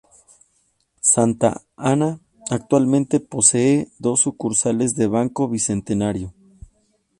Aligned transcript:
Santa 1.01 1.61
Ana 1.77 2.19
actualmente 2.49 3.19
posee 3.19 3.89
dos 3.99 4.21
sucursales 4.21 4.95
del 4.95 5.09
Banco 5.09 5.47
Bicentenario. 5.47 6.33